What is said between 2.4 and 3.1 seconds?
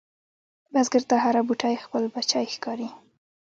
ښکاري